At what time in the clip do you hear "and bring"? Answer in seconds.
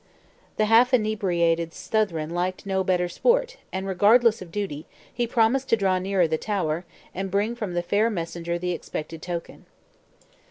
7.13-7.53